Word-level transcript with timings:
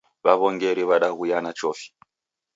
W'aw'ongeri 0.23 0.83
w'adaghuyana 0.89 1.51
chofi. 1.59 1.87